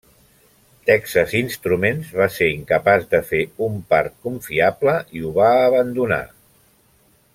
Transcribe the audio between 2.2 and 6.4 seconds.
va ser incapaç de fer un part confiable i ho va abandonar.